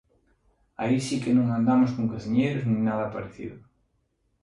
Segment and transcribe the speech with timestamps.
[0.81, 3.55] Aí si que non andamos de cociñeiros nin nada parecido.